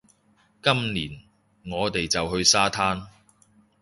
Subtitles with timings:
[0.63, 1.21] 今年，
[1.67, 3.05] 我哋就去沙灘